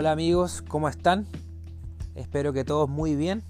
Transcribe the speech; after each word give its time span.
Hola 0.00 0.12
amigos, 0.12 0.64
¿cómo 0.66 0.88
están? 0.88 1.26
Espero 2.14 2.54
que 2.54 2.64
todos 2.64 2.88
muy 2.88 3.16
bien. 3.16 3.44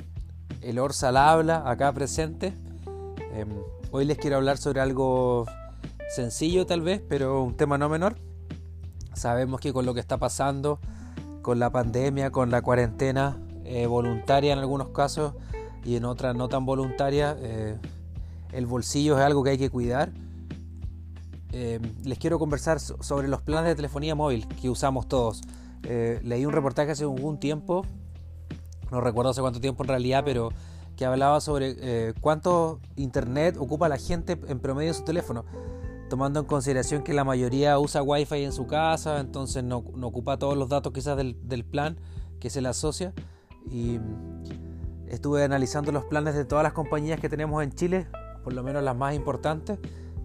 El 0.62 0.80
Orsal 0.80 1.16
habla 1.16 1.62
acá 1.70 1.92
presente. 1.92 2.52
Em, 3.32 3.48
hoy 3.92 4.04
les 4.04 4.18
quiero 4.18 4.34
hablar 4.34 4.58
sobre 4.58 4.80
algo 4.80 5.46
sencillo 6.12 6.66
tal 6.66 6.80
vez, 6.80 7.00
pero 7.08 7.44
un 7.44 7.56
tema 7.56 7.78
no 7.78 7.88
menor. 7.88 8.16
Sabemos 9.14 9.60
que 9.60 9.72
con 9.72 9.86
lo 9.86 9.94
que 9.94 10.00
está 10.00 10.18
pasando, 10.18 10.80
con 11.40 11.60
la 11.60 11.70
pandemia, 11.70 12.32
con 12.32 12.50
la 12.50 12.62
cuarentena 12.62 13.38
eh, 13.64 13.86
voluntaria 13.86 14.52
en 14.52 14.58
algunos 14.58 14.88
casos 14.88 15.34
y 15.84 15.94
en 15.94 16.04
otras 16.04 16.34
no 16.34 16.48
tan 16.48 16.66
voluntaria, 16.66 17.36
eh, 17.38 17.78
el 18.50 18.66
bolsillo 18.66 19.16
es 19.16 19.24
algo 19.24 19.44
que 19.44 19.50
hay 19.50 19.58
que 19.58 19.70
cuidar. 19.70 20.10
Em, 21.52 21.80
les 22.02 22.18
quiero 22.18 22.40
conversar 22.40 22.80
sobre 22.80 23.28
los 23.28 23.40
planes 23.40 23.68
de 23.68 23.76
telefonía 23.76 24.16
móvil 24.16 24.48
que 24.60 24.68
usamos 24.68 25.06
todos. 25.06 25.42
Eh, 25.84 26.20
leí 26.22 26.44
un 26.44 26.52
reportaje 26.52 26.90
hace 26.90 27.04
algún 27.04 27.38
tiempo, 27.38 27.84
no 28.90 29.00
recuerdo 29.00 29.30
hace 29.30 29.40
cuánto 29.40 29.60
tiempo 29.60 29.82
en 29.84 29.88
realidad, 29.88 30.22
pero 30.24 30.50
que 30.96 31.06
hablaba 31.06 31.40
sobre 31.40 31.76
eh, 31.78 32.12
cuánto 32.20 32.78
internet 32.96 33.56
ocupa 33.58 33.88
la 33.88 33.96
gente 33.96 34.38
en 34.48 34.60
promedio 34.60 34.90
en 34.90 34.94
su 34.94 35.04
teléfono, 35.04 35.46
tomando 36.10 36.40
en 36.40 36.46
consideración 36.46 37.02
que 37.02 37.14
la 37.14 37.24
mayoría 37.24 37.78
usa 37.78 38.02
wifi 38.02 38.44
en 38.44 38.52
su 38.52 38.66
casa, 38.66 39.18
entonces 39.20 39.64
no, 39.64 39.78
ocupa 40.02 40.38
todos 40.38 40.58
los 40.58 40.68
datos 40.68 40.92
quizás 40.92 41.16
del, 41.16 41.64
plan 41.64 41.96
que 42.38 42.50
se 42.50 42.60
le 42.60 42.68
asocia. 42.68 43.14
Y 43.70 43.98
estuve 45.06 45.42
analizando 45.44 45.90
los 45.92 46.04
planes 46.04 46.34
de 46.34 46.44
todas 46.44 46.64
las 46.64 46.74
compañías 46.74 47.18
que 47.18 47.30
tenemos 47.30 47.62
en 47.62 47.72
Chile, 47.72 48.06
por 48.44 48.52
lo 48.52 48.62
menos 48.62 48.82
las 48.82 48.96
más 48.96 49.14
importantes, 49.14 49.78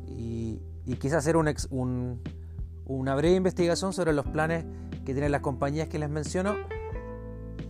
y, 0.07 0.59
quise 0.99 1.15
hacer 1.15 1.37
un, 1.37 2.21
una 2.85 3.15
breve 3.15 3.35
investigación 3.35 3.93
sobre 3.93 4.11
los 4.11 4.25
planes 4.25 4.65
que 5.05 5.13
tienen 5.13 5.31
las 5.31 5.41
compañías 5.41 5.87
que 5.87 5.99
les 5.99 6.09
menciono 6.09 6.55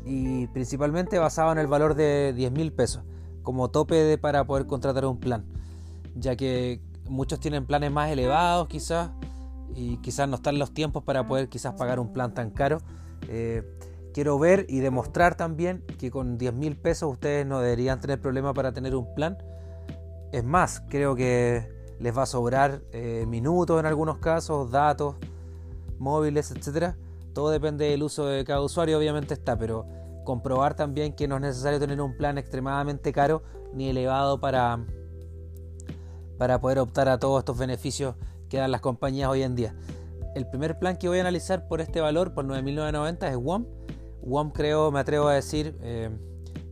y 0.06 0.48
principalmente 0.48 1.20
basado 1.20 1.52
en 1.52 1.58
el 1.58 1.68
valor 1.68 1.96
de 1.96 2.34
10 2.34 2.52
mil 2.52 2.72
pesos 2.72 3.04
como 3.44 3.70
tope 3.70 4.18
para 4.18 4.46
poder 4.46 4.66
contratar 4.66 5.06
un 5.06 5.20
plan, 5.20 5.46
ya 6.16 6.36
que 6.36 6.82
muchos 7.08 7.40
tienen 7.40 7.66
planes 7.66 7.92
más 7.92 8.10
elevados 8.10 8.68
quizás 8.68 9.12
y 9.76 9.98
quizás 9.98 10.28
no 10.28 10.38
están 10.38 10.58
los 10.58 10.74
tiempos 10.74 11.04
para 11.04 11.28
poder 11.28 11.50
quizás 11.50 11.74
pagar 11.74 12.00
un 12.00 12.14
plan 12.14 12.34
tan 12.34 12.50
caro. 12.50 12.80
Eh, 13.28 13.64
quiero 14.14 14.40
ver 14.40 14.66
y 14.70 14.80
demostrar 14.80 15.36
también 15.36 15.84
que 16.00 16.10
con 16.10 16.38
10 16.38 16.54
mil 16.54 16.78
pesos 16.78 17.12
ustedes 17.12 17.46
no 17.46 17.60
deberían 17.60 18.00
tener 18.00 18.20
problema 18.20 18.54
para 18.54 18.72
tener 18.72 18.96
un 18.96 19.14
plan. 19.14 19.38
Es 20.32 20.44
más, 20.44 20.82
creo 20.90 21.16
que 21.16 21.70
les 22.00 22.18
va 22.18 22.24
a 22.24 22.28
sobrar 22.28 22.82
eh, 22.92 23.26
minutos 23.28 23.80
en 23.80 23.86
algunos 23.86 24.18
casos, 24.18 24.72
datos, 24.72 25.16
móviles, 26.00 26.52
etcétera 26.52 26.96
todo 27.36 27.50
depende 27.50 27.90
del 27.90 28.02
uso 28.02 28.26
de 28.26 28.46
cada 28.46 28.62
usuario, 28.62 28.98
obviamente 28.98 29.34
está, 29.34 29.58
pero 29.60 29.86
comprobar 30.24 30.74
también 30.76 31.14
que 31.14 31.28
no 31.28 31.36
es 31.36 31.42
necesario 31.42 31.80
tener 31.80 32.02
un 32.02 32.16
plan 32.16 32.38
extremadamente 32.38 33.12
caro 33.12 33.44
ni 33.74 33.90
elevado 33.90 34.40
para, 34.40 34.84
para 36.40 36.62
poder 36.62 36.80
optar 36.80 37.10
a 37.10 37.20
todos 37.20 37.40
estos 37.40 37.58
beneficios 37.58 38.16
que 38.50 38.58
dan 38.58 38.72
las 38.72 38.80
compañías 38.80 39.30
hoy 39.30 39.44
en 39.44 39.54
día. 39.54 39.76
El 40.34 40.48
primer 40.48 40.80
plan 40.80 40.98
que 40.98 41.10
voy 41.10 41.18
a 41.18 41.22
analizar 41.22 41.68
por 41.68 41.82
este 41.82 42.00
valor, 42.00 42.34
por 42.34 42.46
9.990, 42.46 43.30
es 43.30 43.36
WOM. 43.36 43.66
WOM 44.22 44.52
creo, 44.52 44.90
me 44.92 45.00
atrevo 45.00 45.28
a 45.28 45.34
decir, 45.34 45.78
eh, 45.82 46.10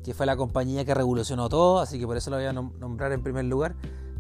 que 0.02 0.14
fue 0.14 0.26
la 0.26 0.38
compañía 0.38 0.86
que 0.86 0.94
revolucionó 0.94 1.50
todo, 1.50 1.80
así 1.80 2.00
que 2.00 2.08
por 2.08 2.16
eso 2.16 2.30
lo 2.30 2.38
voy 2.38 2.46
a 2.46 2.54
nombrar 2.54 3.12
en 3.12 3.22
primer 3.22 3.46
lugar. 3.46 3.76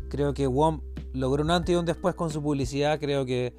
Creo 0.10 0.34
que 0.34 0.46
WOM 0.48 0.82
logró 1.14 1.42
un 1.42 1.52
antes 1.52 1.74
y 1.74 1.78
un 1.78 1.86
después 1.86 2.16
con 2.16 2.30
su 2.30 2.44
publicidad, 2.44 3.00
creo 3.00 3.26
que 3.26 3.56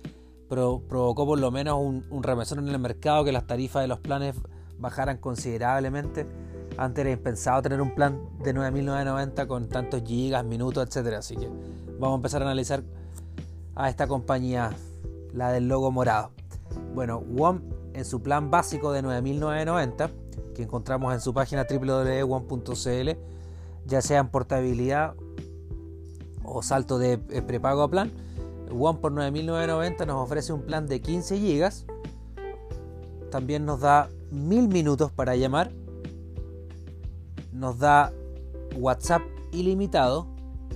provocó 0.48 1.26
por 1.26 1.38
lo 1.38 1.50
menos 1.50 1.78
un, 1.80 2.04
un 2.10 2.22
remesón 2.22 2.58
en 2.60 2.68
el 2.68 2.78
mercado, 2.78 3.24
que 3.24 3.32
las 3.32 3.46
tarifas 3.46 3.82
de 3.82 3.88
los 3.88 4.00
planes 4.00 4.36
bajaran 4.78 5.18
considerablemente. 5.18 6.26
Antes 6.76 7.04
era 7.04 7.12
impensado 7.12 7.62
tener 7.62 7.80
un 7.80 7.94
plan 7.94 8.20
de 8.42 8.54
9.990 8.54 9.46
con 9.46 9.68
tantos 9.68 10.02
gigas, 10.04 10.44
minutos, 10.44 10.84
etc. 10.84 11.14
Así 11.14 11.36
que 11.36 11.48
vamos 11.98 12.12
a 12.12 12.16
empezar 12.16 12.42
a 12.42 12.46
analizar 12.46 12.82
a 13.76 13.88
esta 13.88 14.06
compañía, 14.06 14.70
la 15.32 15.52
del 15.52 15.68
logo 15.68 15.90
morado. 15.90 16.30
Bueno, 16.94 17.20
WOM 17.20 17.60
en 17.94 18.04
su 18.04 18.22
plan 18.22 18.50
básico 18.50 18.92
de 18.92 19.02
9.990, 19.02 20.10
que 20.54 20.62
encontramos 20.62 21.14
en 21.14 21.20
su 21.20 21.32
página 21.32 21.64
www.wom.cl, 21.68 23.10
ya 23.86 24.02
sea 24.02 24.20
en 24.20 24.28
portabilidad 24.28 25.14
o 26.44 26.62
salto 26.62 26.98
de 26.98 27.20
eh, 27.30 27.42
prepago 27.42 27.82
a 27.82 27.90
plan, 27.90 28.12
One 28.76 28.98
por 28.98 29.12
9.990 29.12 30.06
nos 30.06 30.24
ofrece 30.24 30.52
un 30.52 30.62
plan 30.62 30.86
de 30.86 31.00
15 31.00 31.38
GB. 31.38 31.70
También 33.30 33.64
nos 33.64 33.80
da 33.80 34.08
1000 34.30 34.68
minutos 34.68 35.12
para 35.12 35.36
llamar. 35.36 35.70
Nos 37.52 37.78
da 37.78 38.12
WhatsApp 38.76 39.22
ilimitado, 39.52 40.26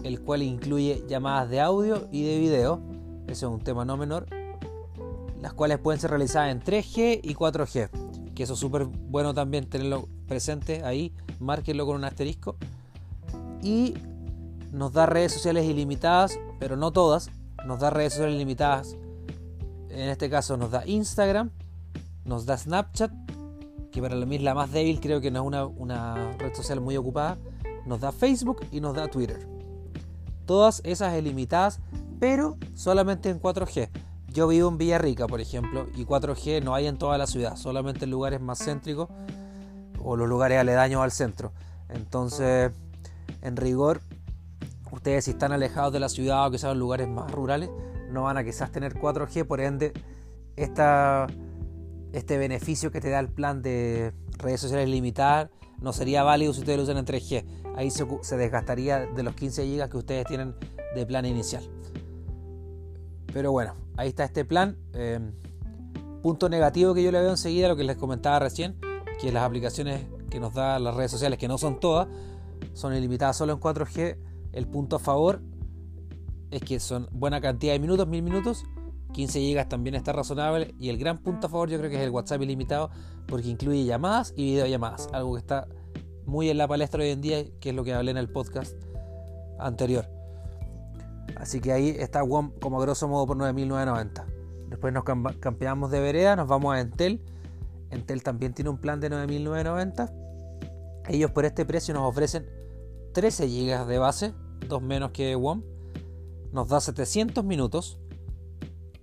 el 0.04 0.20
cual 0.20 0.42
incluye 0.42 1.04
llamadas 1.09 1.50
de 1.50 1.60
audio 1.60 2.09
y 2.12 2.22
de 2.22 2.38
video. 2.38 2.81
Ese 3.25 3.47
es 3.47 3.50
un 3.50 3.60
tema 3.60 3.84
no 3.84 3.97
menor. 3.97 4.26
Las 5.41 5.53
cuales 5.53 5.78
pueden 5.78 6.00
ser 6.00 6.10
realizadas 6.10 6.53
en 6.53 6.60
3G 6.60 7.20
y 7.22 7.34
4G. 7.34 8.32
Que 8.34 8.44
eso 8.44 8.54
es 8.54 8.60
súper 8.60 8.84
bueno 8.84 9.34
también 9.34 9.69
tenerlo 9.69 10.09
presente 10.28 10.84
ahí. 10.84 11.12
Márquenlo 11.41 11.84
con 11.84 11.97
un 11.97 12.04
asterisco. 12.04 12.56
Y 13.60 13.94
nos 14.72 14.92
da 14.92 15.06
redes 15.06 15.32
sociales 15.32 15.65
ilimitadas, 15.65 16.38
pero 16.60 16.76
no 16.76 16.92
todas 16.92 17.30
nos 17.69 17.81
da 17.81 17.91
redes 17.91 18.15
sociales 18.15 18.39
limitadas. 18.39 18.97
En 19.91 20.09
este 20.09 20.31
caso 20.31 20.56
nos 20.56 20.71
da 20.71 20.87
Instagram, 20.87 21.51
nos 22.25 22.47
da 22.47 22.56
Snapchat, 22.56 23.12
que 23.93 24.01
para 24.01 24.17
mí 24.17 24.37
es 24.37 24.43
la 24.43 24.55
más 24.55 24.73
débil, 24.73 25.01
creo 25.01 25.21
que 25.21 25.31
no 25.31 25.41
es 25.41 25.47
una, 25.47 25.67
una 25.67 26.33
red 26.39 26.55
social 26.55 26.81
muy 26.81 26.97
ocupada. 26.97 27.37
Nos 27.84 28.01
da 28.01 28.11
Facebook 28.11 28.65
y 28.73 28.81
nos 28.81 28.95
da 28.95 29.09
Twitter. 29.09 29.47
Todas 30.47 30.81
esas 30.83 31.17
ilimitadas, 31.19 31.81
pero 32.19 32.57
solamente 32.75 33.28
en 33.28 33.41
4G. 33.41 33.91
Yo 34.28 34.49
vivo 34.49 34.69
en 34.71 34.78
Villarrica, 34.78 35.27
por 35.27 35.41
ejemplo, 35.43 35.87
y 35.95 36.07
4G 36.07 36.62
no 36.62 36.75
hay 36.75 36.87
en 36.87 36.97
toda 36.97 37.19
la 37.19 37.27
ciudad, 37.27 37.57
solamente 37.57 38.07
en 38.07 38.11
lugares 38.11 38.41
más 38.41 38.65
céntricos 38.65 39.11
o 40.03 40.17
los 40.17 40.28
lugares 40.28 40.59
aledaños 40.59 41.03
al 41.03 41.12
centro. 41.12 41.53
Entonces, 41.91 42.73
en 43.43 43.57
rigor, 43.57 44.01
Ustedes 44.91 45.25
si 45.25 45.32
están 45.32 45.53
alejados 45.53 45.93
de 45.93 46.00
la 46.00 46.09
ciudad 46.09 46.47
o 46.47 46.50
que 46.50 46.59
sean 46.59 46.78
lugares 46.78 47.09
más 47.09 47.31
rurales, 47.31 47.71
no 48.10 48.22
van 48.22 48.37
a 48.37 48.44
quizás 48.44 48.72
tener 48.72 48.94
4G, 48.94 49.47
por 49.47 49.60
ende, 49.60 49.93
este 50.56 52.38
beneficio 52.38 52.91
que 52.91 53.00
te 53.00 53.10
da 53.10 53.21
el 53.21 53.28
plan 53.28 53.62
de 53.62 54.12
redes 54.38 54.60
sociales 54.60 54.88
limitadas 54.88 55.50
no 55.81 55.93
sería 55.93 56.22
válido 56.22 56.53
si 56.53 56.60
ustedes 56.60 56.78
lo 56.78 56.84
usan 56.84 56.98
en 56.98 57.06
3G. 57.06 57.44
Ahí 57.77 57.91
se, 57.91 58.37
desgastaría 58.37 59.06
de 59.06 59.22
los 59.22 59.34
15 59.34 59.65
GB 59.65 59.88
que 59.88 59.97
ustedes 59.97 60.27
tienen 60.27 60.54
de 60.94 61.06
plan 61.06 61.25
inicial. 61.25 61.62
Pero 63.32 63.53
bueno, 63.53 63.77
ahí 63.97 64.09
está 64.09 64.25
este 64.25 64.44
plan. 64.44 64.77
Em, 64.94 65.32
punto 66.22 66.48
negativo 66.48 66.94
que 66.94 67.03
yo 67.03 67.12
le 67.12 67.21
veo 67.21 67.31
enseguida, 67.31 67.69
lo 67.69 67.77
que 67.77 67.84
les 67.84 67.97
comentaba 67.97 68.41
recién, 68.41 68.77
que 69.21 69.31
las 69.31 69.44
aplicaciones 69.44 70.06
que 70.31 70.41
nos 70.41 70.54
da 70.54 70.78
las 70.78 70.94
redes 70.97 71.10
sociales, 71.10 71.38
que 71.38 71.47
no 71.47 71.59
son 71.59 71.78
todas, 71.78 72.09
son 72.72 72.94
ilimitadas 72.94 73.37
solo 73.37 73.53
en 73.53 73.60
4G, 73.60 74.16
el 74.53 74.66
punto 74.66 74.97
a 74.97 74.98
favor 74.98 75.41
es 76.50 76.62
que 76.62 76.81
son 76.81 77.09
buena 77.12 77.41
cantidad 77.41 77.72
de 77.72 77.78
minutos, 77.78 78.06
mil 78.09 78.22
minutos. 78.22 78.64
15 79.12 79.41
GB 79.41 79.69
también 79.69 79.94
está 79.94 80.12
razonable. 80.12 80.75
Y 80.78 80.88
el 80.91 80.98
gran 80.98 81.19
punto 81.19 81.47
a 81.47 81.50
favor 81.50 81.69
yo 81.69 81.78
creo 81.78 81.91
que 81.91 81.97
es 81.97 82.03
el 82.03 82.10
WhatsApp 82.10 82.42
ilimitado 82.42 82.91
porque 83.26 83.48
incluye 83.48 83.84
llamadas 83.84 84.32
y 84.36 84.53
videollamadas. 84.53 85.09
Algo 85.12 85.34
que 85.34 85.41
está 85.41 85.66
muy 86.26 86.50
en 86.50 86.59
la 86.59 86.69
palestra 86.69 87.03
hoy 87.03 87.10
en 87.10 87.20
día, 87.20 87.44
que 87.60 87.70
es 87.70 87.75
lo 87.75 87.84
que 87.84 87.94
hablé 87.94 88.10
en 88.10 88.19
el 88.19 88.28
podcast 88.28 88.75
anterior. 89.59 90.06
Así 91.36 91.60
que 91.60 91.72
ahí 91.72 91.91
está 91.98 92.22
WOM 92.22 92.53
como 92.60 92.78
grosso 92.80 93.09
modo 93.09 93.26
por 93.26 93.36
9.990. 93.36 94.24
Después 94.68 94.92
nos 94.92 95.04
campeamos 95.41 95.91
de 95.91 96.01
vereda, 96.01 96.36
nos 96.36 96.48
vamos 96.48 96.74
a 96.74 96.80
Entel. 96.80 97.22
Entel 97.91 98.22
también 98.22 98.53
tiene 98.53 98.71
un 98.71 98.78
plan 98.78 99.01
de 99.01 99.10
9.990. 99.10 100.12
Ellos 101.09 101.30
por 101.30 101.47
este 101.47 101.65
precio 101.65 101.94
nos 101.94 102.03
ofrecen 102.09 102.47
13 103.18 103.48
GB 103.48 103.86
de 103.86 103.98
base, 103.98 104.32
dos 104.68 104.80
menos 104.80 105.10
que 105.10 105.34
WOM. 105.34 105.62
Nos 106.53 106.68
da 106.68 106.80
700 106.80 107.44
minutos, 107.44 107.98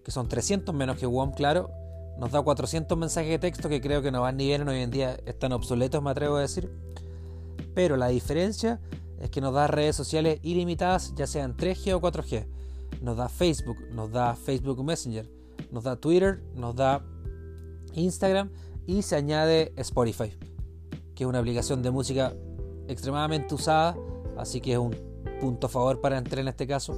que 0.06 0.12
son 0.12 0.29
300 0.29 0.73
menos 0.73 0.95
que 0.95 1.06
WOM, 1.06 1.33
claro. 1.33 1.69
Nos 2.17 2.31
da 2.31 2.41
400 2.41 2.97
mensajes 2.97 3.29
de 3.31 3.39
texto 3.39 3.67
que 3.67 3.81
creo 3.81 4.01
que 4.01 4.12
no 4.12 4.21
van 4.21 4.38
ni 4.38 4.45
bien 4.45 4.65
hoy 4.69 4.79
en 4.79 4.89
día 4.89 5.17
están 5.25 5.51
obsoletos, 5.51 6.01
me 6.01 6.12
atrevo 6.12 6.38
a 6.38 6.39
decir. 6.39 6.71
Pero 7.73 7.97
la 7.97 8.07
diferencia 8.07 8.79
es 9.19 9.29
que 9.31 9.41
nos 9.41 9.53
da 9.53 9.67
redes 9.67 9.97
sociales 9.97 10.39
ilimitadas, 10.44 11.13
ya 11.15 11.27
sean 11.27 11.57
3G 11.57 11.95
o 11.95 12.00
4G. 12.00 12.47
Nos 13.01 13.17
da 13.17 13.27
Facebook, 13.27 13.79
nos 13.91 14.13
da 14.13 14.33
Facebook 14.33 14.81
Messenger, 14.81 15.29
nos 15.71 15.83
da 15.83 15.97
Twitter, 15.97 16.41
nos 16.56 16.73
da 16.73 17.03
Instagram 17.95 18.50
y 18.88 19.01
se 19.01 19.17
añade 19.17 19.73
Spotify, 19.75 20.31
que 21.15 21.25
es 21.25 21.27
una 21.27 21.39
aplicación 21.39 21.83
de 21.83 21.91
música 21.91 22.33
extremadamente 22.88 23.54
usada, 23.56 23.96
así 24.38 24.62
que 24.62 24.74
es 24.74 24.78
un 24.78 24.96
punto 25.40 25.68
a 25.68 25.70
favor 25.70 26.02
para 26.02 26.18
entrar 26.18 26.40
en 26.40 26.48
este 26.48 26.68
caso. 26.68 26.98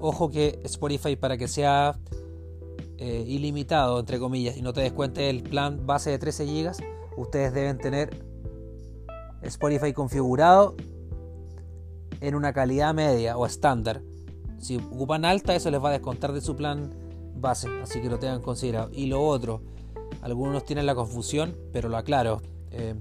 Ojo 0.00 0.30
que 0.30 0.60
Spotify 0.64 1.16
para 1.16 1.36
que 1.36 1.48
sea 1.48 1.98
eh, 2.98 3.24
ilimitado, 3.26 4.00
entre 4.00 4.18
comillas, 4.18 4.56
y 4.56 4.62
no 4.62 4.72
te 4.72 4.80
descuente 4.80 5.30
el 5.30 5.42
plan 5.42 5.86
base 5.86 6.10
de 6.10 6.18
13 6.18 6.46
GB, 6.46 6.72
ustedes 7.16 7.52
deben 7.52 7.78
tener 7.78 8.24
Spotify 9.42 9.92
configurado 9.92 10.76
en 12.20 12.34
una 12.34 12.52
calidad 12.52 12.94
media 12.94 13.36
o 13.36 13.46
estándar. 13.46 14.02
Si 14.58 14.76
ocupan 14.76 15.24
alta, 15.24 15.54
eso 15.54 15.70
les 15.70 15.82
va 15.82 15.90
a 15.90 15.92
descontar 15.92 16.32
de 16.32 16.40
su 16.40 16.56
plan 16.56 16.92
base, 17.36 17.68
así 17.82 18.00
que 18.00 18.08
lo 18.08 18.18
tengan 18.18 18.42
considerado. 18.42 18.90
Y 18.92 19.06
lo 19.06 19.24
otro, 19.24 19.62
algunos 20.20 20.64
tienen 20.64 20.86
la 20.86 20.94
confusión, 20.94 21.56
pero 21.72 21.88
lo 21.88 21.96
aclaro. 21.96 22.42
Eh, 22.72 22.94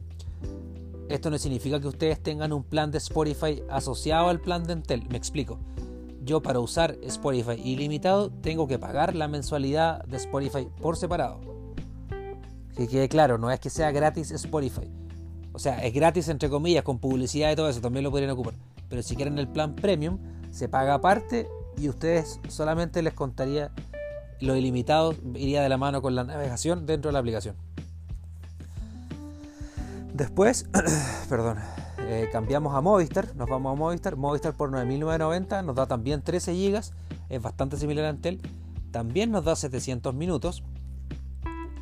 esto 1.10 1.30
no 1.30 1.38
significa 1.38 1.80
que 1.80 1.88
ustedes 1.88 2.22
tengan 2.22 2.52
un 2.52 2.64
plan 2.64 2.92
de 2.92 2.98
Spotify 2.98 3.64
asociado 3.70 4.28
al 4.28 4.42
plan 4.42 4.64
de 4.66 4.74
Entel. 4.74 5.08
Me 5.10 5.18
explico. 5.18 5.60
Yo 6.24 6.42
para 6.42 6.60
usar 6.60 6.98
Spotify 7.04 7.62
ilimitado 7.64 8.30
tengo 8.30 8.68
que 8.68 8.78
pagar 8.78 9.16
la 9.16 9.30
mensualidad 9.30 10.04
de 10.06 10.18
Spotify 10.18 10.68
por 10.82 10.98
separado. 10.98 11.40
Que 12.76 12.88
quede 12.88 13.08
claro, 13.08 13.38
no 13.38 13.50
es 13.50 13.60
que 13.60 13.70
sea 13.70 13.92
gratis 13.92 14.32
Spotify. 14.32 14.92
O 15.54 15.60
sea, 15.60 15.84
es 15.84 15.94
gratis 15.94 16.28
entre 16.28 16.50
comillas, 16.50 16.84
con 16.84 17.00
publicidad 17.00 17.52
y 17.52 17.56
todo 17.56 17.70
eso, 17.70 17.80
también 17.80 18.04
lo 18.04 18.12
podrían 18.12 18.32
ocupar. 18.32 18.54
Pero 18.90 19.02
si 19.02 19.16
quieren 19.16 19.40
el 19.40 19.48
plan 19.48 19.76
premium, 19.76 20.20
se 20.52 20.68
paga 20.68 20.96
aparte 20.96 21.48
y 21.78 21.88
ustedes 21.90 22.40
solamente 22.50 23.02
les 23.02 23.14
contaría 23.14 23.72
lo 24.40 24.56
ilimitado, 24.56 25.16
iría 25.36 25.62
de 25.62 25.70
la 25.70 25.78
mano 25.78 26.02
con 26.02 26.16
la 26.16 26.24
navegación 26.24 26.86
dentro 26.86 27.10
de 27.10 27.14
la 27.14 27.20
aplicación. 27.20 27.56
Después, 30.18 30.66
perdón, 31.30 31.60
eh, 32.00 32.28
cambiamos 32.32 32.74
a 32.74 32.82
Movistar, 32.82 33.36
nos 33.36 33.48
vamos 33.48 33.72
a 33.72 33.76
Movistar, 33.76 34.16
Movistar 34.16 34.56
por 34.56 34.72
9.990 34.72 35.64
nos 35.64 35.76
da 35.76 35.86
también 35.86 36.24
13 36.24 36.54
GB, 36.54 36.82
es 37.30 37.42
bastante 37.44 37.78
similar 37.78 38.06
a 38.06 38.10
Antel, 38.10 38.42
también 38.90 39.30
nos 39.30 39.46
da 39.46 39.56
700 39.56 40.16
minutos 40.16 40.64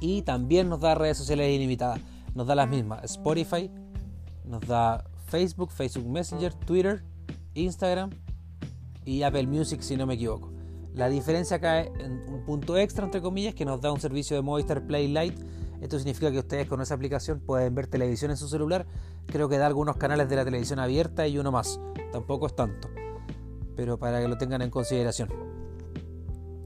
y 0.02 0.24
también 0.24 0.68
nos 0.68 0.82
da 0.82 0.96
redes 0.96 1.18
sociales 1.18 1.50
ilimitadas, 1.56 2.02
nos 2.34 2.46
da 2.46 2.56
las 2.56 2.68
mismas, 2.68 3.06
Spotify, 3.06 3.72
nos 4.44 4.68
da 4.68 5.06
Facebook, 5.28 5.72
Facebook 5.72 6.06
Messenger, 6.06 6.54
Twitter, 6.54 7.06
Instagram 7.54 8.10
y 9.06 9.24
Apple 9.24 9.48
Music 9.48 9.80
si 9.80 9.96
no 9.96 10.06
me 10.06 10.16
equivoco. 10.16 10.52
La 10.94 11.08
diferencia 11.08 11.62
cae 11.62 11.90
en 12.00 12.26
un 12.28 12.44
punto 12.44 12.76
extra, 12.76 13.06
entre 13.06 13.22
comillas, 13.22 13.56
que 13.56 13.64
nos 13.64 13.80
da 13.80 13.94
un 13.94 14.02
servicio 14.02 14.36
de 14.36 14.42
Movistar 14.42 14.86
Play 14.86 15.08
Lite 15.08 15.42
esto 15.82 15.98
significa 15.98 16.32
que 16.32 16.40
ustedes 16.40 16.68
con 16.68 16.82
esa 16.82 16.96
aplicación 16.96 17.40
pueden 17.40 17.74
ver 17.76 17.88
televisión 17.88 18.32
en 18.32 18.38
su 18.38 18.48
celular. 18.48 18.86
Creo 19.28 19.50
que 19.50 19.58
da 19.58 19.68
algunos 19.68 19.98
canales 19.98 20.30
de 20.30 20.36
la 20.36 20.46
televisión 20.46 20.80
abierta 20.80 21.28
y 21.28 21.38
uno 21.38 21.52
más. 21.52 21.80
Tampoco 22.12 22.48
es 22.48 22.56
tanto. 22.56 22.90
Pero 23.76 23.98
para 23.98 24.22
que 24.22 24.28
lo 24.28 24.38
tengan 24.38 24.62
en 24.62 24.70
consideración. 24.70 25.30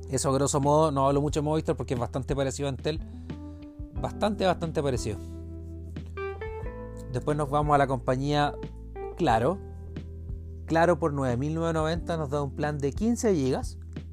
Eso 0.09 0.31
grosso 0.33 0.59
modo, 0.59 0.91
no 0.91 1.07
hablo 1.07 1.21
mucho 1.21 1.41
de 1.41 1.43
Movistar 1.43 1.75
porque 1.75 1.93
es 1.93 1.99
bastante 1.99 2.35
parecido 2.35 2.67
a 2.67 2.71
Entel. 2.71 2.99
Bastante, 4.01 4.45
bastante 4.45 4.81
parecido. 4.81 5.17
Después 7.11 7.35
nos 7.35 7.49
vamos 7.49 7.75
a 7.75 7.77
la 7.77 7.87
compañía 7.87 8.53
Claro. 9.19 9.57
Claro 10.65 10.97
por 10.97 11.13
9.990 11.13 12.17
nos 12.17 12.29
da 12.29 12.41
un 12.41 12.51
plan 12.51 12.77
de 12.77 12.93
15 12.93 13.33
GB 13.33 13.59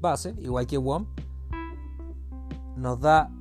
base, 0.01 0.35
igual 0.39 0.67
que 0.67 0.77
WOM. 0.77 1.05
Nos 2.75 2.99
da 2.99 3.31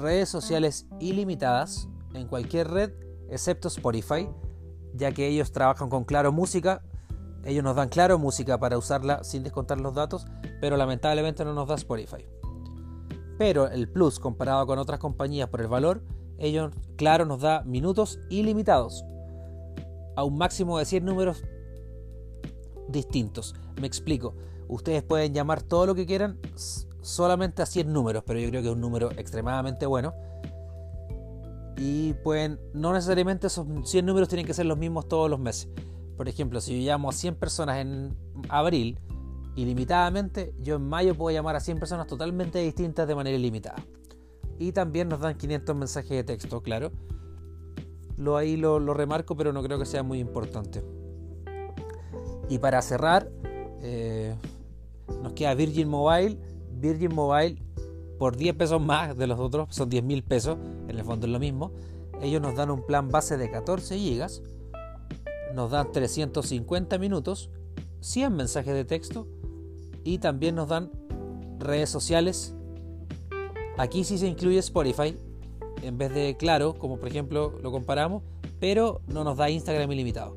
redes 0.00 0.28
sociales 0.28 0.86
ilimitadas 0.98 1.88
en 2.14 2.26
cualquier 2.26 2.70
red 2.70 2.92
excepto 3.30 3.68
Spotify, 3.68 4.28
ya 4.94 5.12
que 5.12 5.26
ellos 5.28 5.52
trabajan 5.52 5.88
con 5.88 6.04
Claro 6.04 6.32
Música. 6.32 6.82
Ellos 7.44 7.64
nos 7.64 7.76
dan 7.76 7.88
Claro 7.88 8.18
Música 8.18 8.58
para 8.58 8.76
usarla 8.76 9.24
sin 9.24 9.42
descontar 9.42 9.80
los 9.80 9.94
datos, 9.94 10.26
pero 10.60 10.76
lamentablemente 10.76 11.44
no 11.44 11.54
nos 11.54 11.68
da 11.68 11.76
Spotify. 11.76 12.26
Pero 13.38 13.68
el 13.68 13.88
Plus 13.88 14.18
comparado 14.18 14.66
con 14.66 14.78
otras 14.78 14.98
compañías 14.98 15.48
por 15.48 15.60
el 15.60 15.68
valor, 15.68 16.02
ellos 16.38 16.72
Claro 16.96 17.24
nos 17.24 17.40
da 17.40 17.62
minutos 17.62 18.18
ilimitados 18.28 19.04
a 20.16 20.24
un 20.24 20.36
máximo 20.36 20.78
de 20.78 20.84
100 20.84 21.04
números 21.04 21.42
distintos. 22.88 23.54
Me 23.80 23.86
explico. 23.86 24.34
Ustedes 24.68 25.02
pueden 25.02 25.32
llamar 25.34 25.62
todo 25.62 25.86
lo 25.86 25.94
que 25.94 26.06
quieran 26.06 26.38
solamente 27.02 27.62
a 27.62 27.66
100 27.66 27.92
números, 27.92 28.22
pero 28.26 28.38
yo 28.40 28.48
creo 28.48 28.62
que 28.62 28.68
es 28.68 28.74
un 28.74 28.80
número 28.80 29.10
extremadamente 29.12 29.86
bueno. 29.86 30.14
Y 31.76 32.12
pueden, 32.14 32.60
no 32.74 32.92
necesariamente 32.92 33.46
esos 33.46 33.66
100 33.84 34.04
números 34.04 34.28
tienen 34.28 34.46
que 34.46 34.54
ser 34.54 34.66
los 34.66 34.76
mismos 34.76 35.08
todos 35.08 35.30
los 35.30 35.38
meses. 35.38 35.68
Por 36.16 36.28
ejemplo, 36.28 36.60
si 36.60 36.78
yo 36.78 36.92
llamo 36.92 37.08
a 37.08 37.12
100 37.12 37.36
personas 37.36 37.78
en 37.78 38.14
abril, 38.50 38.98
ilimitadamente, 39.56 40.54
yo 40.60 40.76
en 40.76 40.82
mayo 40.82 41.14
puedo 41.14 41.34
llamar 41.34 41.56
a 41.56 41.60
100 41.60 41.78
personas 41.78 42.06
totalmente 42.06 42.58
distintas 42.58 43.08
de 43.08 43.14
manera 43.14 43.36
ilimitada. 43.36 43.82
Y 44.58 44.72
también 44.72 45.08
nos 45.08 45.20
dan 45.20 45.38
500 45.38 45.74
mensajes 45.74 46.10
de 46.10 46.24
texto, 46.24 46.62
claro. 46.62 46.92
Lo 48.18 48.36
ahí 48.36 48.58
lo, 48.58 48.78
remarco, 48.92 49.34
pero 49.34 49.54
no 49.54 49.62
creo 49.62 49.78
que 49.78 49.86
sea 49.86 50.02
muy 50.02 50.18
importante. 50.18 50.84
Y 52.50 52.58
para 52.58 52.82
cerrar, 52.82 53.30
eh, 53.80 54.34
nos 55.22 55.32
queda 55.32 55.54
Virgin 55.54 55.88
Mobile 55.88 56.36
Virgin 56.80 57.14
Mobile 57.14 57.56
por 58.18 58.36
10 58.36 58.54
pesos 58.56 58.80
más 58.80 59.16
de 59.16 59.26
los 59.26 59.38
otros, 59.38 59.68
son 59.70 59.88
10 59.88 60.04
mil 60.04 60.22
pesos, 60.22 60.58
en 60.88 60.98
el 60.98 61.04
fondo 61.04 61.26
es 61.26 61.32
lo 61.32 61.38
mismo. 61.38 61.72
Ellos 62.20 62.42
nos 62.42 62.54
dan 62.54 62.70
un 62.70 62.84
plan 62.84 63.08
base 63.08 63.38
de 63.38 63.50
14 63.50 63.98
gigas, 63.98 64.42
nos 65.54 65.70
dan 65.70 65.90
350 65.90 66.98
minutos, 66.98 67.50
100 68.00 68.36
mensajes 68.36 68.74
de 68.74 68.84
texto 68.84 69.26
y 70.04 70.18
también 70.18 70.54
nos 70.54 70.68
dan 70.68 70.90
redes 71.58 71.88
sociales. 71.88 72.54
Aquí 73.78 74.04
sí 74.04 74.18
se 74.18 74.26
incluye 74.26 74.58
Spotify 74.58 75.16
en 75.82 75.96
vez 75.96 76.12
de 76.12 76.36
Claro, 76.36 76.74
como 76.74 76.98
por 76.98 77.08
ejemplo 77.08 77.58
lo 77.62 77.72
comparamos, 77.72 78.22
pero 78.58 79.00
no 79.06 79.24
nos 79.24 79.36
da 79.38 79.48
Instagram 79.48 79.90
ilimitado. 79.92 80.36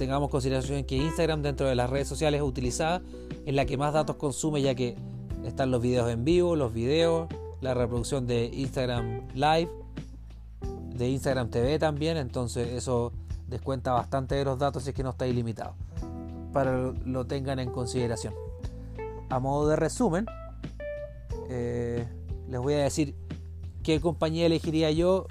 Tengamos 0.00 0.30
consideración 0.30 0.82
que 0.84 0.96
Instagram 0.96 1.42
dentro 1.42 1.68
de 1.68 1.74
las 1.74 1.90
redes 1.90 2.08
sociales 2.08 2.40
utilizada 2.40 3.02
es 3.44 3.54
la 3.54 3.66
que 3.66 3.76
más 3.76 3.92
datos 3.92 4.16
consume 4.16 4.62
ya 4.62 4.74
que 4.74 4.96
están 5.44 5.70
los 5.70 5.82
videos 5.82 6.10
en 6.10 6.24
vivo, 6.24 6.56
los 6.56 6.72
videos, 6.72 7.28
la 7.60 7.74
reproducción 7.74 8.26
de 8.26 8.46
Instagram 8.46 9.28
Live, 9.34 9.68
de 10.96 11.10
Instagram 11.10 11.50
TV 11.50 11.78
también, 11.78 12.16
entonces 12.16 12.68
eso 12.68 13.12
descuenta 13.46 13.92
bastante 13.92 14.36
de 14.36 14.44
los 14.46 14.58
datos 14.58 14.84
si 14.84 14.88
es 14.88 14.96
que 14.96 15.02
no 15.02 15.10
está 15.10 15.26
ilimitado, 15.26 15.74
para 16.54 16.94
lo 17.04 17.26
tengan 17.26 17.58
en 17.58 17.70
consideración. 17.70 18.32
A 19.28 19.38
modo 19.38 19.68
de 19.68 19.76
resumen, 19.76 20.24
eh, 21.50 22.08
les 22.48 22.58
voy 22.58 22.72
a 22.72 22.84
decir 22.84 23.14
qué 23.82 24.00
compañía 24.00 24.46
elegiría 24.46 24.90
yo 24.92 25.26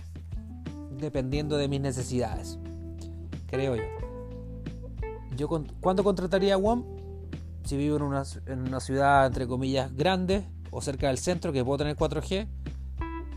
dependiendo 0.92 1.58
de 1.58 1.68
mis 1.68 1.82
necesidades, 1.82 2.60
creo 3.48 3.76
yo. 3.76 3.99
Yo, 5.40 5.48
¿Cuándo 5.80 6.04
contrataría 6.04 6.56
a 6.56 6.60
si 7.64 7.78
vivo 7.78 7.96
en 7.96 8.02
una, 8.02 8.80
ciudad, 8.82 9.26
entre 9.26 9.48
comillas, 9.48 9.96
grande 9.96 10.46
o 10.70 10.82
cerca 10.82 11.08
del 11.08 11.18
centro 11.18 11.54
que 11.54 11.64
puedo 11.64 11.78
tener 11.78 11.96
4G. 11.96 12.46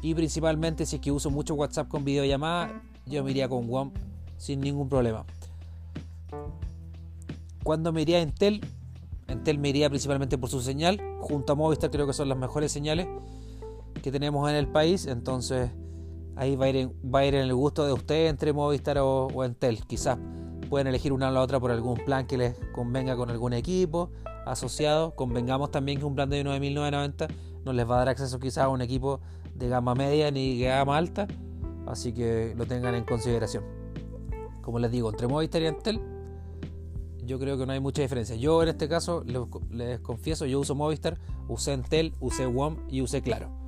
Y 0.03 0.13
principalmente 0.17 0.85
si 0.85 0.99
que 0.99 1.13
uso 1.13 1.31
mucho 1.31 1.55
WhatsApp 1.55 1.87
con 1.87 2.05
videollamada, 2.05 2.83
yo 3.07 3.23
me 3.23 3.31
iría 3.31 3.49
con 3.49 3.69
WOM 3.69 3.93
sin 4.37 4.61
ningún 4.61 4.89
problema. 4.89 5.25
Cuando 7.63 7.93
me 7.93 8.03
iría 8.03 8.19
a 8.19 8.23
Entel, 8.23 8.67
Entel 9.29 9.59
me 9.59 9.69
iría 9.69 9.89
principalmente 9.89 10.39
por 10.39 10.51
su 10.51 10.61
señal. 10.61 11.01
Junto 11.21 11.53
a 11.53 11.55
Movistar 11.55 11.93
creo 11.93 12.09
que 12.09 12.15
son 12.15 12.29
las 12.29 12.37
mejores 12.37 12.73
señales 12.73 13.07
que 14.03 14.11
tenemos 14.11 14.51
en 14.51 14.57
el 14.57 14.67
país. 14.67 15.07
Entonces 15.07 15.71
ahí 16.35 16.57
va 16.57 16.65
a 16.65 16.69
ir 16.69 16.77
en, 16.77 16.93
va 17.15 17.21
a 17.21 17.27
ir 17.27 17.37
en 17.37 17.43
el 17.43 17.55
gusto 17.55 17.87
de 17.87 17.93
usted 17.93 18.27
entre 18.27 18.53
Movistar 18.53 18.99
o, 18.99 19.29
o 19.29 19.45
Entel. 19.45 19.87
Quizás 19.87 20.19
pueden 20.73 20.87
elegir 20.87 21.13
una 21.13 21.29
o 21.29 21.33
la 21.33 21.43
otra 21.43 21.61
por 21.61 21.71
algún 21.71 21.99
plan 21.99 22.27
que 22.27 22.39
les 22.39 22.55
convenga 22.73 23.15
con 23.15 23.29
algún 23.29 23.53
equipo 23.53 24.11
asociado. 24.47 25.15
Convengamos 25.15 25.71
también 25.71 25.99
que 25.99 26.07
un 26.07 26.15
plan 26.15 26.31
de 26.31 26.43
9.990 26.43 27.29
no 27.67 27.75
les 27.75 27.87
va 27.87 27.97
a 27.97 27.99
dar 27.99 28.09
acceso 28.09 28.39
quizás 28.39 28.65
a 28.65 28.69
un 28.71 28.81
equipo 28.81 29.21
de 29.55 29.69
gama 29.69 29.95
media 29.95 30.31
ni 30.31 30.59
de 30.59 30.69
gama 30.69 30.97
alta, 30.97 31.29
así 31.87 32.15
que 32.15 32.55
lo 32.57 32.65
tengan 32.65 32.95
en 32.95 33.05
consideración. 33.05 33.65
Como 34.63 34.79
les 34.79 34.91
digo, 34.91 35.11
entre 35.11 35.29
Movistar 35.29 35.61
y 35.61 35.67
Entel, 35.67 36.01
yo 37.23 37.39
creo 37.39 37.59
que 37.59 37.67
no 37.67 37.73
hay 37.75 37.81
mucha 37.81 38.01
diferencia. 38.01 38.35
Yo 38.37 38.63
en 38.63 38.71
este 38.71 38.89
caso, 38.89 39.25
les, 39.71 40.01
confieso, 40.01 40.47
yo 40.47 40.59
uso 40.59 40.75
Movistar, 40.75 41.19
usé 41.49 41.75
Entel, 41.75 42.15
usé 42.19 42.47
WOM 42.47 42.79
y 42.89 43.03
usé 43.03 43.21
Claro. 43.21 43.62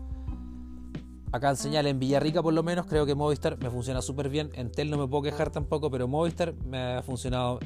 Acá 1.34 1.50
en 1.50 1.56
señal 1.56 1.88
en 1.88 1.98
Villarrica 1.98 2.44
por 2.44 2.54
lo 2.54 2.62
menos 2.62 2.86
creo 2.86 3.06
que 3.06 3.16
Movistar 3.16 3.58
me 3.58 3.68
funciona 3.68 4.00
súper 4.02 4.28
bien. 4.28 4.52
En 4.54 4.70
Tel 4.70 4.88
no 4.88 4.96
me 4.96 5.08
puedo 5.08 5.24
quejar 5.24 5.50
tampoco, 5.50 5.90
pero 5.90 6.06
Movistar 6.06 6.54
me 6.64 6.78
ha 6.78 7.02
funcionado 7.02 7.58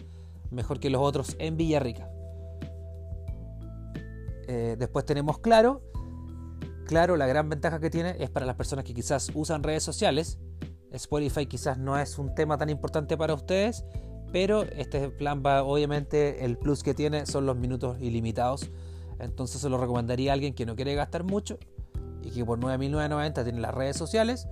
mejor 0.51 0.81
que 0.81 0.89
los 0.89 1.03
otros 1.03 1.37
en 1.39 1.59
Villarrica. 1.59 2.11
Eh, 4.47 4.77
después 4.79 5.05
tenemos 5.05 5.39
Claro. 5.41 5.83
Claro, 6.87 7.19
la 7.19 7.27
gran 7.27 7.51
ventaja 7.51 7.79
que 7.79 7.91
tiene 7.91 8.17
es 8.19 8.31
para 8.31 8.47
las 8.47 8.57
personas 8.57 8.87
que 8.87 8.95
quizás 8.95 9.31
usan 9.35 9.63
redes 9.63 9.83
sociales. 9.83 10.39
Spotify 10.91 11.45
quizás 11.45 11.77
no 11.77 11.99
es 11.99 12.19
un 12.19 12.35
tema 12.35 12.57
tan 12.57 12.71
importante 12.71 13.19
para 13.19 13.35
ustedes, 13.35 13.85
pero 14.33 14.63
este 14.63 15.11
plan 15.11 15.43
va, 15.45 15.63
obviamente, 15.63 16.43
el 16.47 16.57
plus 16.57 16.83
que 16.83 16.95
tiene 16.95 17.27
son 17.27 17.45
los 17.45 17.59
minutos 17.59 18.01
ilimitados 18.01 18.71
Entonces 19.19 19.61
se 19.61 19.69
lo 19.69 19.77
recomendaría 19.77 20.31
a 20.31 20.35
alguien 20.35 20.55
que 20.55 20.65
no 20.65 20.75
quiere 20.75 20.95
gastar 20.95 21.23
mucho 21.23 21.59
y 22.23 22.31
que 22.31 22.45
por 22.45 22.59
9.990 22.59 23.45
tiene 23.45 23.61
las 23.61 23.75
redes 23.75 23.97
sociales. 23.97 24.49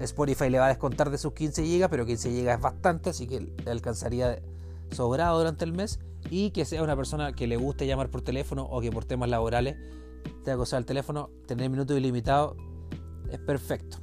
Spotify 0.00 0.48
le 0.48 0.58
va 0.58 0.66
a 0.66 0.68
descontar 0.68 1.10
de 1.10 1.18
sus 1.18 1.32
15 1.32 1.62
GB, 1.62 1.88
pero 1.90 2.06
15 2.06 2.30
GB 2.30 2.54
es 2.54 2.60
bastante, 2.60 3.10
así 3.10 3.26
que 3.26 3.40
le 3.40 3.70
alcanzaría 3.70 4.40
sobrado 4.90 5.38
durante 5.38 5.64
el 5.64 5.72
mes. 5.72 6.00
Y 6.30 6.50
que 6.50 6.64
sea 6.64 6.82
una 6.82 6.96
persona 6.96 7.32
que 7.32 7.46
le 7.46 7.56
guste 7.56 7.86
llamar 7.86 8.10
por 8.10 8.22
teléfono 8.22 8.64
o 8.64 8.80
que 8.80 8.90
por 8.90 9.04
temas 9.04 9.28
laborales 9.28 9.76
tenga 10.44 10.56
que 10.56 10.62
usar 10.62 10.78
el 10.78 10.86
teléfono, 10.86 11.30
tener 11.46 11.70
minutos 11.70 11.96
ilimitados 11.96 12.56
es 13.30 13.38
perfecto. 13.38 13.98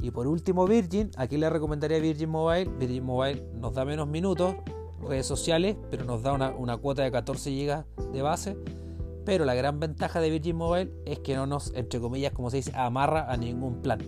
Y 0.00 0.10
por 0.10 0.26
último, 0.26 0.66
Virgin. 0.66 1.10
Aquí 1.16 1.36
le 1.36 1.48
recomendaría 1.48 1.98
Virgin 1.98 2.28
Mobile. 2.28 2.70
Virgin 2.78 3.04
Mobile 3.04 3.42
nos 3.54 3.74
da 3.74 3.84
menos 3.84 4.06
minutos, 4.06 4.54
redes 5.00 5.26
sociales, 5.26 5.76
pero 5.90 6.04
nos 6.04 6.22
da 6.22 6.32
una, 6.32 6.50
una 6.50 6.76
cuota 6.76 7.02
de 7.02 7.10
14 7.10 7.50
GB 7.50 8.12
de 8.12 8.22
base. 8.22 8.56
Pero 9.26 9.44
la 9.44 9.54
gran 9.54 9.80
ventaja 9.80 10.20
de 10.20 10.30
Virgin 10.30 10.56
Mobile 10.56 10.92
es 11.04 11.18
que 11.18 11.34
no 11.34 11.46
nos, 11.46 11.74
entre 11.74 12.00
comillas, 12.00 12.32
como 12.32 12.48
se 12.48 12.58
dice, 12.58 12.72
amarra 12.76 13.30
a 13.30 13.36
ningún 13.36 13.82
plan. 13.82 13.98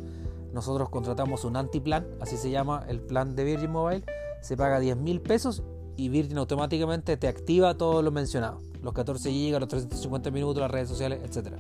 Nosotros 0.53 0.89
contratamos 0.91 1.45
un 1.45 1.57
antiplan, 1.57 2.07
así 2.21 2.37
se 2.37 2.51
llama 2.51 2.85
el 2.89 3.01
plan 3.01 3.35
de 3.35 3.43
Virgin 3.43 3.73
Mobile. 3.73 4.05
Se 4.41 4.57
paga 4.57 4.79
10 4.79 4.97
mil 4.97 5.21
pesos 5.21 5.65
y 5.97 6.09
Virgin 6.09 6.39
automáticamente 6.39 7.17
te 7.17 7.27
activa 7.27 7.77
todo 7.77 8.01
lo 8.01 8.13
mencionado. 8.13 8.61
Los 8.81 8.95
14 8.95 9.29
GB, 9.31 9.59
los 9.59 9.69
350 9.69 10.31
minutos, 10.31 10.61
las 10.61 10.71
redes 10.71 10.89
sociales, 10.89 11.21
etc. 11.25 11.57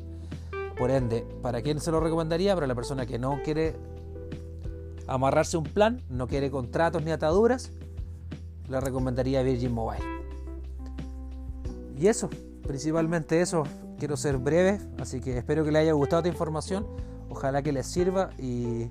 Por 0.78 0.92
ende, 0.92 1.26
¿para 1.42 1.60
quién 1.60 1.80
se 1.80 1.90
lo 1.90 1.98
recomendaría? 1.98 2.54
Para 2.54 2.68
la 2.68 2.76
persona 2.76 3.06
que 3.06 3.18
no 3.18 3.40
quiere 3.44 3.74
amarrarse 5.08 5.56
un 5.56 5.64
plan, 5.64 6.00
no 6.08 6.28
quiere 6.28 6.48
contratos 6.48 7.02
ni 7.02 7.10
ataduras, 7.10 7.72
le 8.68 8.80
recomendaría 8.80 9.42
Virgin 9.42 9.72
Mobile. 9.72 10.04
Y 11.98 12.06
eso, 12.06 12.30
principalmente 12.68 13.40
eso, 13.40 13.64
quiero 13.98 14.18
ser 14.18 14.36
breve, 14.36 14.78
así 15.00 15.20
que 15.20 15.38
espero 15.38 15.64
que 15.64 15.72
les 15.72 15.80
haya 15.80 15.92
gustado 15.92 16.20
esta 16.20 16.28
información, 16.28 16.86
ojalá 17.30 17.62
que 17.62 17.72
les 17.72 17.86
sirva 17.86 18.28
y 18.38 18.90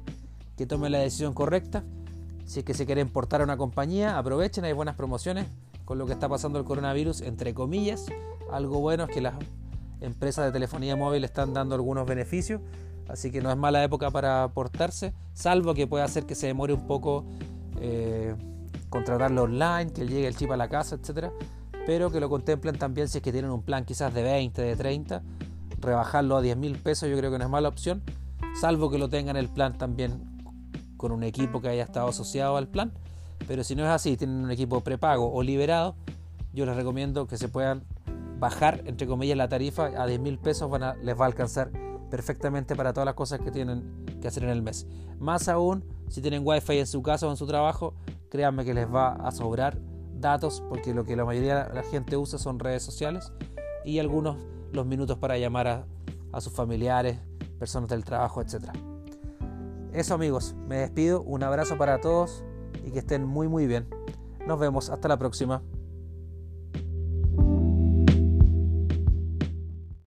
que 0.58 0.66
tomen 0.66 0.92
la 0.92 0.98
decisión 0.98 1.36
correcta. 1.36 1.84
Si 2.46 2.60
es 2.60 2.66
que 2.66 2.74
se 2.74 2.88
quieren 2.88 3.08
portar 3.08 3.42
a 3.42 3.44
una 3.44 3.56
compañía, 3.56 4.18
aprovechen, 4.18 4.66
hay 4.66 4.74
buenas 4.74 4.96
promociones 4.96 5.46
con 5.86 6.00
lo 6.00 6.08
que 6.08 6.14
está 6.14 6.28
pasando 6.28 6.58
el 6.58 6.66
coronavirus, 6.66 7.22
entre 7.22 7.54
comillas. 7.54 8.08
Algo 8.52 8.80
bueno 8.80 9.04
es 9.04 9.12
que 9.12 9.22
las 9.22 9.36
empresas 10.02 10.46
de 10.46 10.52
telefonía 10.52 10.96
móvil 10.96 11.24
están 11.24 11.54
dando 11.54 11.76
algunos 11.76 12.08
beneficios, 12.08 12.62
así 13.08 13.30
que 13.30 13.42
no 13.42 13.52
es 13.52 13.58
mala 13.58 13.84
época 13.84 14.10
para 14.10 14.42
aportarse, 14.44 15.14
salvo 15.34 15.76
que 15.76 15.86
pueda 15.86 16.04
hacer 16.04 16.26
que 16.26 16.34
se 16.34 16.48
demore 16.48 16.74
un 16.74 16.88
poco 16.88 17.26
eh, 17.80 18.34
contratarlo 18.90 19.44
online, 19.44 19.94
que 19.94 20.08
llegue 20.08 20.26
el 20.26 20.36
chip 20.36 20.50
a 20.50 20.58
la 20.58 20.68
casa, 20.68 20.96
etcétera, 20.96 21.32
pero 21.88 22.12
que 22.12 22.20
lo 22.20 22.30
contemplen 22.30 22.78
también 22.78 23.08
si 23.08 23.20
es 23.20 23.24
que 23.24 23.32
tienen 23.32 23.50
un 23.50 23.62
plan 23.62 23.86
quizás 23.86 24.14
de 24.14 24.22
20, 24.22 24.62
de 24.62 24.76
30, 24.76 25.24
rebajarlo 25.80 26.36
a 26.36 26.42
10 26.42 26.58
mil 26.58 26.78
pesos 26.78 27.10
yo 27.10 27.18
creo 27.18 27.32
que 27.32 27.38
no 27.38 27.46
es 27.46 27.50
mala 27.50 27.70
opción, 27.70 28.04
salvo 28.60 28.90
que 28.90 28.98
lo 28.98 29.08
tengan 29.08 29.38
el 29.38 29.48
plan 29.48 29.78
también 29.78 30.20
con 30.98 31.14
un 31.14 31.24
equipo 31.24 31.62
que 31.62 31.70
haya 31.70 31.84
estado 31.84 32.10
asociado 32.10 32.58
al 32.58 32.68
plan, 32.68 32.92
pero 33.48 33.64
si 33.64 33.74
no 33.74 33.86
es 33.86 33.90
así, 33.90 34.18
tienen 34.18 34.44
un 34.44 34.52
equipo 34.52 34.82
prepago 34.82 35.34
o 35.34 35.42
liberado, 35.42 35.96
yo 36.52 36.66
les 36.66 36.76
recomiendo 36.76 37.26
que 37.26 37.38
se 37.38 37.48
puedan 37.48 37.86
bajar, 38.38 38.84
entre 38.86 39.08
comillas, 39.08 39.38
la 39.38 39.48
tarifa 39.48 39.86
a 39.86 40.06
10 40.06 40.20
mil 40.20 40.40
pesos, 40.40 40.70
les 41.04 41.18
va 41.18 41.24
a 41.24 41.28
alcanzar 41.28 41.72
perfectamente 42.12 42.76
para 42.76 42.92
todas 42.92 43.06
las 43.06 43.16
cosas 43.16 43.40
que 43.40 43.50
tienen 43.50 44.04
que 44.22 44.28
hacer 44.28 44.44
en 44.44 44.50
el 44.50 44.62
mes. 44.62 44.88
Más 45.20 45.48
aún, 45.48 45.86
si 46.10 46.20
tienen 46.20 46.42
wifi 46.44 46.80
en 46.80 46.88
su 46.88 47.02
casa 47.02 47.28
o 47.28 47.32
en 47.32 47.38
su 47.38 47.48
trabajo, 47.48 47.94
créanme 48.30 48.66
que 48.66 48.74
les 48.74 48.94
va 48.94 49.14
a 49.14 49.32
sobrar 49.32 49.80
datos, 50.20 50.64
porque 50.70 50.94
lo 50.94 51.04
que 51.04 51.16
la 51.16 51.26
mayoría 51.26 51.66
de 51.66 51.74
la 51.74 51.84
gente 51.84 52.18
usa 52.18 52.40
son 52.40 52.60
redes 52.60 52.84
sociales 52.84 53.32
y 53.86 54.00
algunos 54.00 54.38
los 54.72 54.86
minutos 54.86 55.18
para 55.18 55.38
llamar 55.38 55.68
a, 55.68 55.88
a 56.32 56.42
sus 56.42 56.54
familiares, 56.54 57.20
personas 57.60 57.90
del 57.90 58.04
trabajo, 58.04 58.42
etc. 58.42 58.70
Eso 59.94 60.14
amigos, 60.14 60.56
me 60.68 60.78
despido, 60.78 61.22
un 61.22 61.44
abrazo 61.44 61.78
para 61.78 62.00
todos 62.02 62.44
y 62.86 62.92
que 62.92 63.00
estén 63.00 63.26
muy 63.26 63.48
muy 63.48 63.68
bien. 63.68 63.88
Nos 64.46 64.60
vemos, 64.60 64.90
hasta 64.90 65.08
la 65.08 65.18
próxima. 65.18 65.62